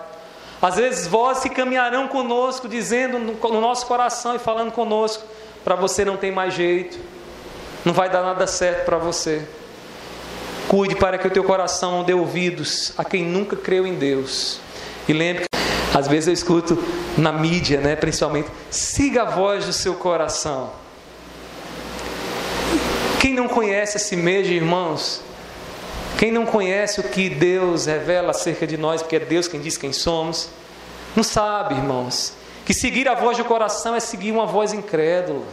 [0.60, 5.24] às vezes, vozes que caminharão conosco, dizendo no nosso coração e falando conosco:
[5.64, 6.98] para você não tem mais jeito,
[7.86, 9.48] não vai dar nada certo para você.
[10.72, 14.62] Cuide para que o teu coração não dê ouvidos a quem nunca creu em Deus.
[15.06, 16.82] E lembre que às vezes eu escuto
[17.18, 20.72] na mídia, né, principalmente, siga a voz do seu coração.
[23.20, 25.22] Quem não conhece esse mesmo, irmãos,
[26.18, 29.76] quem não conhece o que Deus revela acerca de nós, porque é Deus quem diz
[29.76, 30.48] quem somos,
[31.14, 32.32] não sabe, irmãos,
[32.66, 35.44] que seguir a voz do coração é seguir uma voz incrédula.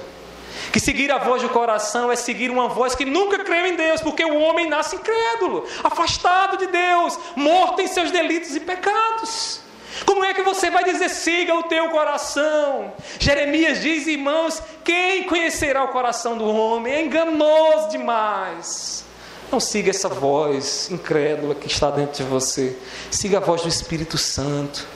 [0.72, 4.00] Que seguir a voz do coração é seguir uma voz que nunca creu em Deus,
[4.00, 9.60] porque o homem nasce incrédulo, afastado de Deus, morto em seus delitos e pecados.
[10.04, 12.92] Como é que você vai dizer siga o teu coração?
[13.18, 16.92] Jeremias diz, irmãos, quem conhecerá o coração do homem?
[16.92, 19.04] É enganoso demais.
[19.50, 22.76] Não siga essa voz incrédula que está dentro de você.
[23.10, 24.86] Siga a voz do Espírito Santo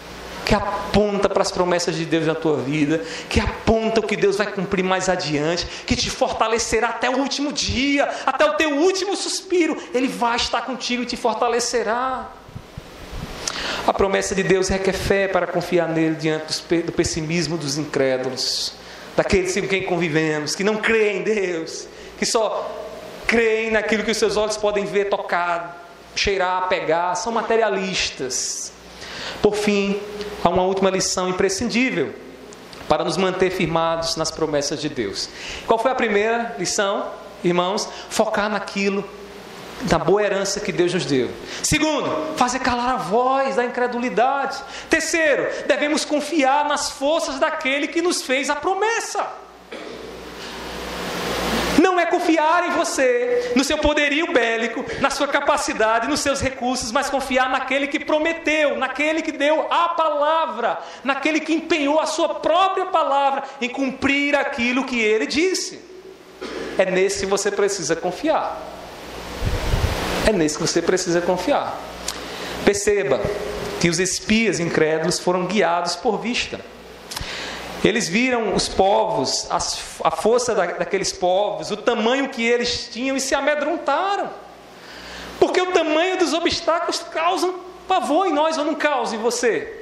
[0.45, 4.37] que aponta para as promessas de Deus na tua vida, que aponta o que Deus
[4.37, 9.17] vai cumprir mais adiante, que te fortalecerá até o último dia, até o teu último
[9.17, 9.81] suspiro.
[9.95, 12.31] Ele vai estar contigo e te fortalecerá.
[13.87, 18.75] A promessa de Deus requer fé para confiar nele diante do pessimismo dos incrédulos,
[19.17, 22.71] daqueles com quem convivemos, que não creem em Deus, que só
[23.27, 28.73] creem naquilo que os seus olhos podem ver, tocar, cheirar, pegar, são materialistas.
[29.43, 30.01] Por fim,
[30.43, 32.15] há uma última lição imprescindível
[32.89, 35.29] para nos manter firmados nas promessas de Deus.
[35.67, 37.11] Qual foi a primeira lição,
[37.43, 37.89] irmãos?
[38.09, 39.05] Focar naquilo,
[39.91, 41.31] na boa herança que Deus nos deu.
[41.63, 44.59] Segundo, fazer calar a voz da incredulidade.
[44.89, 49.27] Terceiro, devemos confiar nas forças daquele que nos fez a promessa.
[52.03, 57.09] É confiar em você, no seu poderio bélico, na sua capacidade, nos seus recursos, mas
[57.09, 62.87] confiar naquele que prometeu, naquele que deu a palavra, naquele que empenhou a sua própria
[62.87, 65.81] palavra em cumprir aquilo que ele disse.
[66.77, 68.61] É nesse que você precisa confiar.
[70.27, 71.79] É nesse que você precisa confiar.
[72.65, 73.21] Perceba
[73.81, 76.61] que os espias incrédulos foram guiados por vista.
[77.85, 83.35] Eles viram os povos, a força daqueles povos, o tamanho que eles tinham e se
[83.35, 84.31] amedrontaram.
[85.41, 87.53] Porque o tamanho dos obstáculos causa
[87.89, 89.81] pavor em nós ou não causa em você?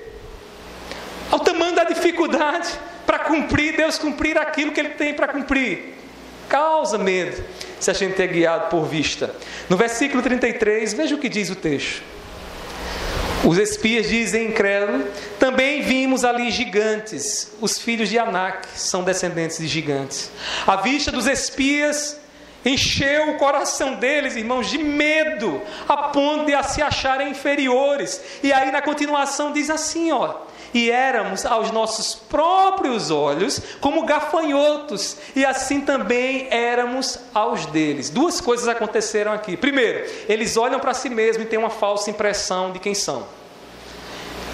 [1.30, 2.70] O tamanho da dificuldade
[3.04, 5.96] para cumprir, Deus cumprir aquilo que Ele tem para cumprir.
[6.48, 7.44] Causa medo
[7.78, 9.34] se a gente é guiado por vista.
[9.68, 12.02] No versículo 33, veja o que diz o texto.
[13.44, 15.06] Os espias dizem incrédulo,
[15.38, 20.30] também vimos ali gigantes, os filhos de Anak são descendentes de gigantes.
[20.66, 22.18] A vista dos espias
[22.64, 28.20] encheu o coração deles, irmãos, de medo, a ponto de se acharem inferiores.
[28.42, 30.34] E aí na continuação diz assim, ó:
[30.72, 38.10] e éramos aos nossos próprios olhos como gafanhotos, e assim também éramos aos deles.
[38.10, 39.56] Duas coisas aconteceram aqui.
[39.56, 43.26] Primeiro, eles olham para si mesmos e têm uma falsa impressão de quem são.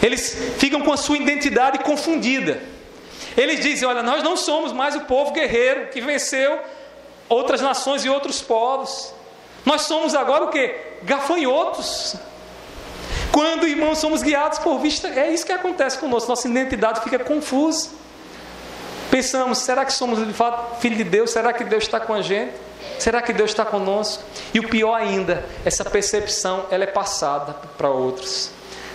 [0.02, 2.60] Eles ficam com a sua identidade confundida.
[3.36, 6.58] Eles dizem: Olha, nós não somos mais o povo guerreiro que venceu
[7.28, 9.12] outras nações e outros povos.
[9.64, 10.74] Nós somos agora o que?
[11.02, 12.16] Gafanhotos.
[13.36, 16.26] Quando, irmãos, somos guiados por vista, é isso que acontece conosco.
[16.26, 17.90] Nossa identidade fica confusa.
[19.10, 21.32] Pensamos: será que somos de fato filho de Deus?
[21.32, 22.54] Será que Deus está com a gente?
[22.98, 24.24] Será que Deus está conosco?
[24.54, 28.52] E o pior ainda, essa percepção ela é passada para outros.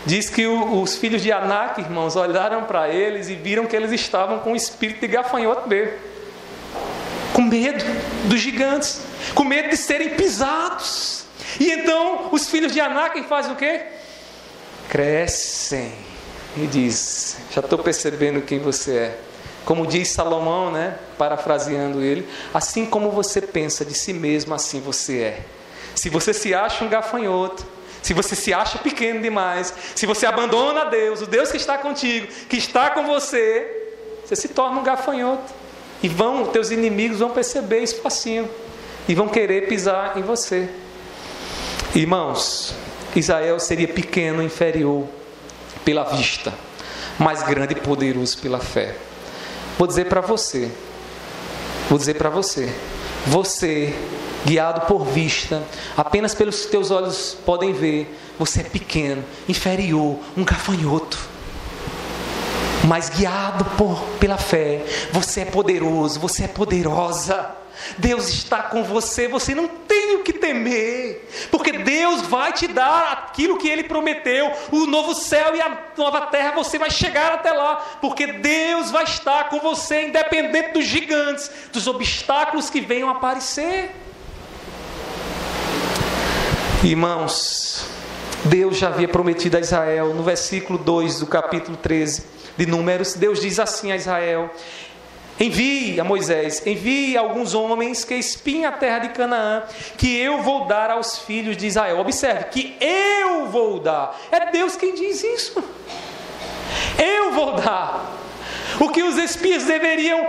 [0.07, 4.39] Diz que os filhos de Anak, irmãos, olharam para eles e viram que eles estavam
[4.39, 5.93] com o espírito de gafanhoto mesmo.
[7.31, 7.85] Com medo
[8.23, 9.01] dos gigantes,
[9.35, 11.25] com medo de serem pisados.
[11.59, 14.00] E então os filhos de Anak fazem o quê?
[14.91, 15.93] Crescem.
[16.57, 19.17] E diz: Já estou percebendo quem você é.
[19.63, 20.97] Como diz Salomão, né?
[21.17, 25.39] Parafraseando ele, assim como você pensa de si mesmo, assim você é.
[25.95, 27.65] Se você se acha um gafanhoto,
[28.01, 32.27] se você se acha pequeno demais, se você abandona Deus, o Deus que está contigo,
[32.49, 33.93] que está com você,
[34.25, 35.53] você se torna um gafanhoto.
[36.03, 38.49] E vão, teus inimigos vão perceber isso facinho
[39.07, 40.67] e vão querer pisar em você.
[41.95, 42.75] Irmãos,
[43.19, 45.05] Israel seria pequeno, inferior
[45.83, 46.53] pela vista,
[47.19, 48.95] mas grande e poderoso pela fé.
[49.77, 50.71] Vou dizer para você,
[51.89, 52.73] vou dizer para você,
[53.25, 53.93] você
[54.45, 55.61] guiado por vista,
[55.95, 61.19] apenas pelos teus olhos podem ver, você é pequeno, inferior, um gafanhoto.
[62.87, 67.60] Mas guiado por pela fé, você é poderoso, você é poderosa.
[67.97, 73.11] Deus está com você, você não tem o que temer, porque Deus vai te dar
[73.11, 77.51] aquilo que Ele prometeu, o novo céu e a nova terra, você vai chegar até
[77.51, 83.95] lá, porque Deus vai estar com você, independente dos gigantes, dos obstáculos que venham aparecer.
[86.83, 87.85] Irmãos,
[88.45, 92.25] Deus já havia prometido a Israel, no versículo 2 do capítulo 13
[92.57, 94.49] de Números, Deus diz assim a Israel:
[95.41, 99.63] Envie a Moisés, envie alguns homens que espiem a terra de Canaã,
[99.97, 101.97] que eu vou dar aos filhos de Israel.
[101.97, 104.15] Observe que eu vou dar.
[104.31, 105.63] É Deus quem diz isso.
[106.95, 108.05] Eu vou dar.
[108.79, 110.23] O que os espias deveriam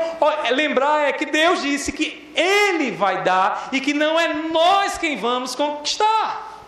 [0.52, 5.18] lembrar é que Deus disse que Ele vai dar e que não é nós quem
[5.18, 6.64] vamos conquistar.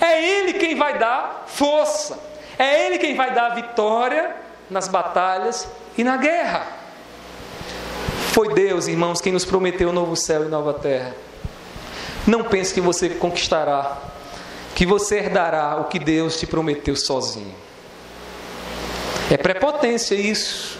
[0.00, 2.18] É Ele quem vai dar força.
[2.58, 4.34] É Ele quem vai dar vitória
[4.70, 6.77] nas batalhas e na guerra.
[8.38, 11.12] Foi Deus, irmãos, quem nos prometeu o novo céu e nova terra.
[12.24, 13.98] Não pense que você conquistará,
[14.76, 17.52] que você herdará o que Deus te prometeu sozinho.
[19.28, 20.78] É prepotência isso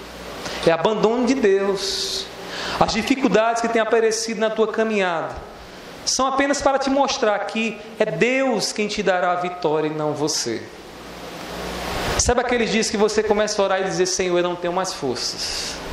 [0.65, 2.27] é abandono de Deus.
[2.79, 5.35] As dificuldades que têm aparecido na tua caminhada
[6.05, 10.13] são apenas para te mostrar que é Deus quem te dará a vitória e não
[10.13, 10.63] você.
[12.21, 14.93] Sabe aqueles dias que você começa a orar e dizer: Senhor, eu não tenho mais
[14.93, 15.88] forças.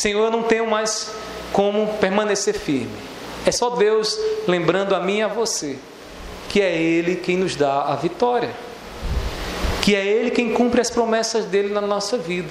[0.00, 1.12] Senhor, eu não tenho mais
[1.52, 2.88] como permanecer firme.
[3.44, 5.76] É só Deus lembrando a mim e a você
[6.48, 8.50] que é Ele quem nos dá a vitória,
[9.82, 12.48] que é Ele quem cumpre as promessas dele na nossa vida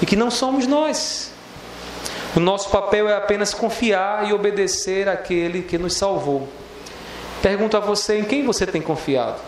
[0.00, 1.32] e que não somos nós.
[2.36, 6.48] O nosso papel é apenas confiar e obedecer àquele que nos salvou.
[7.42, 9.40] Pergunto a você: em quem você tem confiado?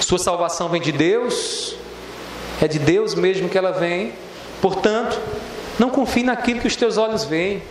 [0.00, 1.74] Sua salvação vem de Deus?
[2.60, 4.12] É de Deus mesmo que ela vem.
[4.60, 5.20] Portanto,
[5.78, 7.62] não confie naquilo que os teus olhos veem.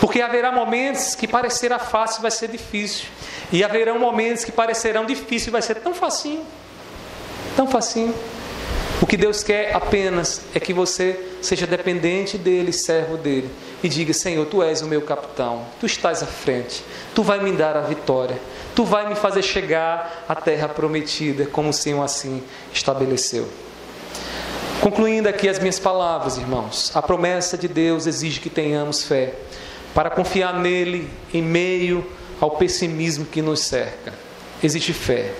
[0.00, 3.06] Porque haverá momentos que parecerá fácil, vai ser difícil.
[3.52, 6.44] E haverão momentos que parecerão difícil, vai ser tão facinho.
[7.56, 8.14] Tão facinho.
[9.02, 13.50] O que Deus quer apenas é que você seja dependente dele, servo dele,
[13.82, 17.50] e diga: Senhor, tu és o meu capitão, tu estás à frente, tu vai me
[17.50, 18.38] dar a vitória,
[18.76, 23.48] tu vai me fazer chegar à terra prometida, como o Senhor assim estabeleceu.
[24.82, 29.32] Concluindo aqui as minhas palavras, irmãos, a promessa de Deus exige que tenhamos fé
[29.94, 32.04] para confiar nele em meio
[32.40, 34.12] ao pessimismo que nos cerca.
[34.60, 35.34] Existe fé.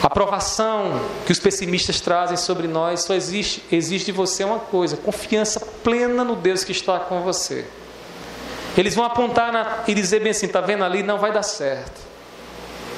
[0.00, 4.96] A provação que os pessimistas trazem sobre nós só existe, existe de você uma coisa:
[4.96, 7.66] confiança plena no Deus que está com você.
[8.76, 11.02] Eles vão apontar na, e dizer bem assim: está vendo ali?
[11.02, 12.00] Não vai dar certo.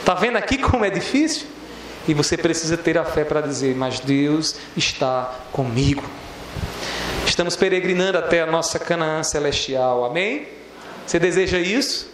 [0.01, 1.47] Está vendo aqui como é difícil?
[2.11, 6.02] E você precisa ter a fé para dizer: mas Deus está comigo.
[7.24, 10.48] Estamos peregrinando até a nossa Canaã celestial, amém?
[11.06, 12.11] Você deseja isso?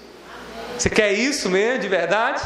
[0.77, 2.43] Você quer isso mesmo, de verdade?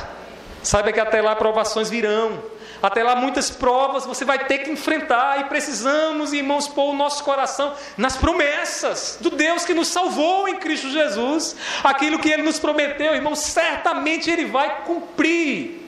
[0.63, 2.41] Saiba que até lá provações virão.
[2.81, 7.25] Até lá muitas provas você vai ter que enfrentar e precisamos, irmãos, pôr o nosso
[7.25, 11.57] coração nas promessas do Deus que nos salvou em Cristo Jesus.
[11.83, 15.80] Aquilo que ele nos prometeu, irmãos, certamente ele vai cumprir.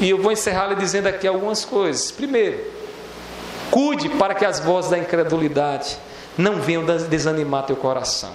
[0.00, 2.10] E eu vou encerrar lhe dizendo aqui algumas coisas.
[2.10, 2.64] Primeiro,
[3.70, 5.98] cuide para que as vozes da incredulidade
[6.36, 8.30] não venham desanimar teu coração.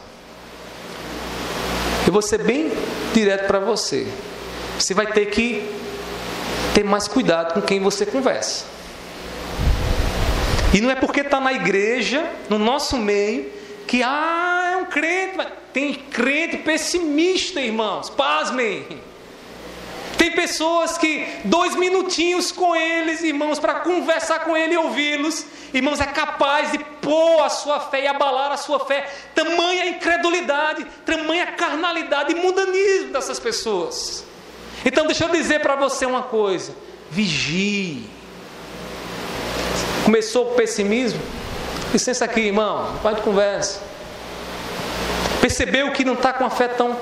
[2.06, 2.72] Eu vou ser bem
[3.14, 4.06] direto para você.
[4.78, 5.70] Você vai ter que
[6.74, 8.66] ter mais cuidado com quem você conversa.
[10.74, 13.50] E não é porque está na igreja, no nosso meio,
[13.88, 15.38] que ah, é um crente.
[15.72, 18.10] Tem crente pessimista, irmãos.
[18.10, 18.86] Pasmem.
[20.24, 26.00] Tem pessoas que dois minutinhos com eles, irmãos, para conversar com ele e ouvi-los, irmãos,
[26.00, 29.06] é capaz de pôr a sua fé e abalar a sua fé.
[29.36, 34.24] Tamanha incredulidade, tamanha carnalidade e mundanismo dessas pessoas.
[34.86, 36.74] Então, deixa eu dizer para você uma coisa:
[37.12, 38.10] vigie.
[40.06, 41.20] Começou o pessimismo?
[41.92, 43.82] Licença aqui, irmão, vai de conversa.
[45.42, 46.98] Percebeu que não está com a fé tão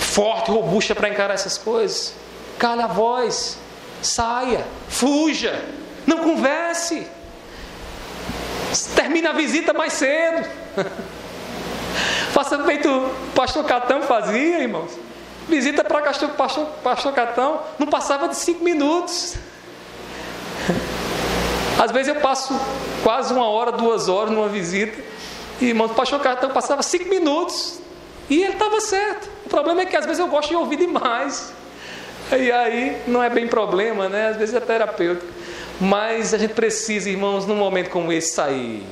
[0.00, 2.18] forte, robusta para encarar essas coisas?
[2.60, 3.56] Cala a voz,
[4.02, 5.64] saia, fuja,
[6.06, 7.06] não converse.
[8.94, 10.46] Termine a visita mais cedo.
[12.34, 14.90] Faça feito o pastor Catão fazia, irmãos.
[15.48, 19.36] Visita para pastor, pastor, pastor Catão não passava de cinco minutos.
[21.82, 22.54] Às vezes eu passo
[23.02, 25.02] quase uma hora, duas horas numa visita.
[25.62, 27.80] E irmão, o pastor Catão passava cinco minutos.
[28.28, 29.30] E ele estava certo.
[29.46, 31.58] O problema é que às vezes eu gosto de ouvir demais.
[32.38, 34.28] E aí não é bem problema, né?
[34.28, 35.26] Às vezes é terapêutico.
[35.80, 38.84] Mas a gente precisa, irmãos, num momento como esse, sair.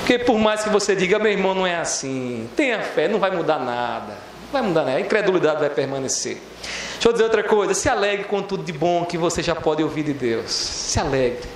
[0.00, 2.48] Porque por mais que você diga, meu irmão, não é assim.
[2.56, 4.14] Tenha fé, não vai mudar nada.
[4.44, 4.96] Não vai mudar, né?
[4.96, 6.38] A incredulidade vai permanecer.
[6.92, 7.74] Deixa eu dizer outra coisa.
[7.74, 10.50] Se alegre com tudo de bom que você já pode ouvir de Deus.
[10.50, 11.55] Se alegre.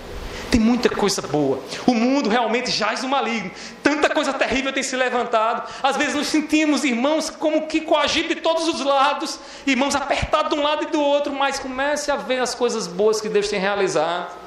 [0.51, 1.61] Tem muita coisa boa.
[1.87, 3.51] O mundo realmente jaz no maligno.
[3.83, 5.71] Tanta coisa terrível tem se levantado.
[5.83, 10.59] Às vezes nos sentimos, irmãos, como que coagidos de todos os lados, irmãos apertados de
[10.59, 13.61] um lado e do outro, mas comece a ver as coisas boas que Deus tem
[13.61, 14.41] realizado.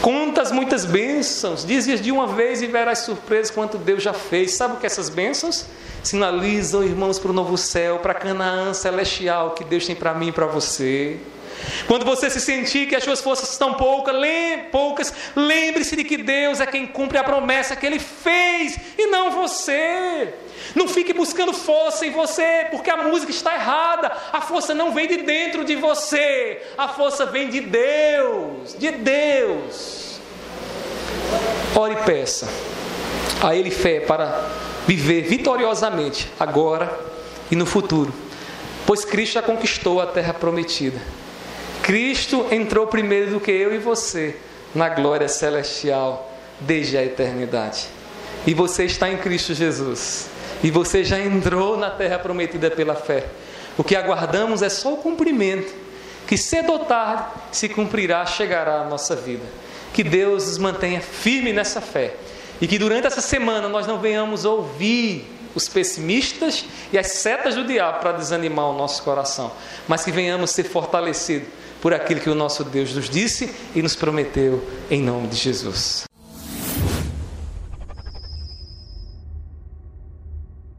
[0.00, 1.64] Contas muitas bênçãos.
[1.64, 4.52] Dizes de uma vez e verás surpresas quanto Deus já fez.
[4.52, 5.66] Sabe o que essas bênçãos?
[6.02, 10.32] Sinalizam, irmãos, para o novo céu, para Canaã celestial que Deus tem para mim e
[10.32, 11.18] para você.
[11.86, 16.66] Quando você se sentir que as suas forças estão poucas, lembre-se de que Deus é
[16.66, 20.34] quem cumpre a promessa que Ele fez e não você.
[20.74, 24.12] Não fique buscando força em você, porque a música está errada.
[24.32, 30.20] A força não vem de dentro de você, a força vem de Deus, de Deus.
[31.74, 32.48] Ore e peça
[33.42, 34.48] a Ele fé para
[34.86, 36.92] viver vitoriosamente agora
[37.50, 38.12] e no futuro,
[38.86, 41.00] pois Cristo já conquistou a terra prometida.
[41.82, 44.36] Cristo entrou primeiro do que eu e você
[44.74, 47.88] na glória celestial desde a eternidade.
[48.46, 50.28] E você está em Cristo Jesus.
[50.62, 53.24] E você já entrou na terra prometida pela fé.
[53.78, 55.72] O que aguardamos é só o cumprimento,
[56.26, 59.44] que cedo ou tarde se cumprirá, chegará à nossa vida.
[59.92, 62.14] Que Deus nos mantenha firme nessa fé.
[62.60, 65.24] E que durante essa semana nós não venhamos ouvir
[65.54, 69.50] os pessimistas e as setas do diabo para desanimar o nosso coração,
[69.88, 71.48] mas que venhamos ser fortalecidos
[71.80, 76.09] por aquilo que o nosso Deus nos disse e nos prometeu em nome de Jesus.